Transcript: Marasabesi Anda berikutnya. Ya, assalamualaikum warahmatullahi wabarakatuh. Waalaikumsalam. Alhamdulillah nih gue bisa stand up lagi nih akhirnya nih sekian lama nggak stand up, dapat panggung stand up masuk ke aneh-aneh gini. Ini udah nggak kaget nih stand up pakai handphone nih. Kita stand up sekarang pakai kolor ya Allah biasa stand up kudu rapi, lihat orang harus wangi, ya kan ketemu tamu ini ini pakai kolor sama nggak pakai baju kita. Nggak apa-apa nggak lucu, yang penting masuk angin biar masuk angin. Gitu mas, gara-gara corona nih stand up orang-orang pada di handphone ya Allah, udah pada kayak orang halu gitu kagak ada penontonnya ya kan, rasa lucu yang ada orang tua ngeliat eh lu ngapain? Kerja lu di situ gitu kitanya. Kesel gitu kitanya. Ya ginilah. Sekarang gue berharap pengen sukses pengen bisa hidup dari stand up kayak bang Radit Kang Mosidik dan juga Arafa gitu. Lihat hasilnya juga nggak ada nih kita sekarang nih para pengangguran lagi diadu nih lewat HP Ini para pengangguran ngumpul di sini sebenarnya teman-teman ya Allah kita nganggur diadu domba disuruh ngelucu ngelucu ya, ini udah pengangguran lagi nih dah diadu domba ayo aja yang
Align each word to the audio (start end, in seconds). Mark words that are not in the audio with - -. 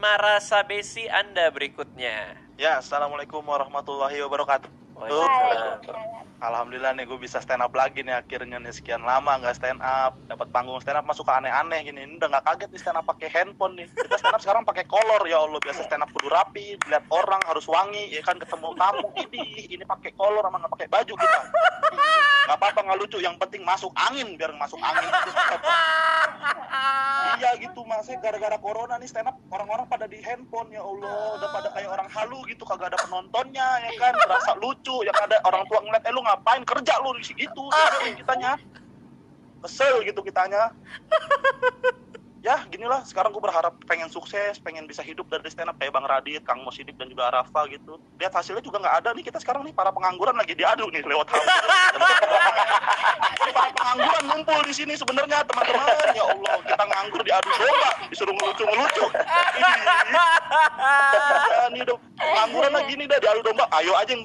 Marasabesi 0.00 1.06
Anda 1.06 1.46
berikutnya. 1.54 2.34
Ya, 2.58 2.82
assalamualaikum 2.82 3.38
warahmatullahi 3.38 4.18
wabarakatuh. 4.26 4.66
Waalaikumsalam. 4.98 6.26
Alhamdulillah 6.42 6.96
nih 6.98 7.06
gue 7.06 7.20
bisa 7.22 7.38
stand 7.38 7.62
up 7.62 7.70
lagi 7.70 8.02
nih 8.02 8.18
akhirnya 8.18 8.58
nih 8.58 8.74
sekian 8.74 9.06
lama 9.06 9.38
nggak 9.38 9.60
stand 9.60 9.78
up, 9.78 10.18
dapat 10.26 10.50
panggung 10.50 10.82
stand 10.82 10.98
up 10.98 11.06
masuk 11.06 11.22
ke 11.22 11.32
aneh-aneh 11.36 11.86
gini. 11.86 12.02
Ini 12.02 12.18
udah 12.18 12.28
nggak 12.34 12.44
kaget 12.50 12.68
nih 12.74 12.80
stand 12.82 12.98
up 12.98 13.06
pakai 13.06 13.28
handphone 13.30 13.78
nih. 13.78 13.86
Kita 13.94 14.16
stand 14.18 14.34
up 14.34 14.42
sekarang 14.42 14.66
pakai 14.66 14.88
kolor 14.90 15.22
ya 15.30 15.38
Allah 15.38 15.60
biasa 15.62 15.86
stand 15.86 16.02
up 16.02 16.10
kudu 16.18 16.26
rapi, 16.26 16.74
lihat 16.90 17.04
orang 17.12 17.38
harus 17.46 17.68
wangi, 17.70 18.10
ya 18.10 18.26
kan 18.26 18.42
ketemu 18.42 18.74
tamu 18.74 19.06
ini 19.22 19.70
ini 19.70 19.84
pakai 19.86 20.10
kolor 20.18 20.42
sama 20.42 20.58
nggak 20.66 20.72
pakai 20.74 20.88
baju 20.90 21.14
kita. 21.14 21.40
Nggak 22.50 22.56
apa-apa 22.58 22.80
nggak 22.90 22.98
lucu, 23.06 23.18
yang 23.22 23.38
penting 23.38 23.62
masuk 23.62 23.94
angin 23.94 24.34
biar 24.34 24.50
masuk 24.58 24.82
angin. 24.82 25.06
Gitu 27.58 27.80
mas, 27.88 28.06
gara-gara 28.20 28.54
corona 28.60 28.94
nih 29.00 29.08
stand 29.10 29.26
up 29.26 29.40
orang-orang 29.50 29.88
pada 29.90 30.06
di 30.06 30.22
handphone 30.22 30.70
ya 30.70 30.84
Allah, 30.84 31.40
udah 31.40 31.48
pada 31.50 31.68
kayak 31.74 31.90
orang 31.90 32.08
halu 32.12 32.38
gitu 32.46 32.62
kagak 32.62 32.94
ada 32.94 32.98
penontonnya 33.02 33.68
ya 33.88 33.90
kan, 33.98 34.14
rasa 34.28 34.54
lucu 34.60 35.02
yang 35.02 35.16
ada 35.18 35.40
orang 35.48 35.66
tua 35.66 35.82
ngeliat 35.82 36.04
eh 36.06 36.12
lu 36.14 36.22
ngapain? 36.22 36.62
Kerja 36.62 37.00
lu 37.02 37.16
di 37.18 37.24
situ 37.26 37.46
gitu 37.46 37.66
kitanya. 38.20 38.60
Kesel 39.60 40.00
gitu 40.08 40.20
kitanya. 40.24 40.72
Ya 42.40 42.64
ginilah. 42.72 43.04
Sekarang 43.04 43.36
gue 43.36 43.42
berharap 43.44 43.76
pengen 43.84 44.08
sukses 44.08 44.56
pengen 44.64 44.88
bisa 44.88 45.04
hidup 45.04 45.28
dari 45.28 45.44
stand 45.52 45.68
up 45.68 45.76
kayak 45.76 45.92
bang 45.92 46.08
Radit 46.08 46.40
Kang 46.48 46.64
Mosidik 46.64 46.96
dan 46.96 47.12
juga 47.12 47.28
Arafa 47.28 47.68
gitu. 47.68 48.00
Lihat 48.16 48.32
hasilnya 48.32 48.64
juga 48.64 48.80
nggak 48.80 48.96
ada 49.04 49.12
nih 49.12 49.24
kita 49.28 49.36
sekarang 49.44 49.60
nih 49.68 49.76
para 49.76 49.92
pengangguran 49.92 50.32
lagi 50.32 50.56
diadu 50.56 50.88
nih 50.88 51.04
lewat 51.04 51.28
HP 51.28 51.44
Ini 53.44 53.52
para 53.52 53.70
pengangguran 53.76 54.24
ngumpul 54.32 54.59
di 54.70 54.86
sini 54.86 54.94
sebenarnya 54.94 55.42
teman-teman 55.50 56.14
ya 56.14 56.24
Allah 56.30 56.54
kita 56.62 56.84
nganggur 56.86 57.26
diadu 57.26 57.50
domba 57.58 57.90
disuruh 58.06 58.30
ngelucu 58.30 58.62
ngelucu 58.62 59.04
ya, 59.18 59.70
ini 61.74 61.82
udah 61.82 61.98
pengangguran 62.14 62.72
lagi 62.78 62.92
nih 62.94 63.06
dah 63.10 63.18
diadu 63.18 63.42
domba 63.42 63.66
ayo 63.82 63.98
aja 63.98 64.14
yang 64.14 64.18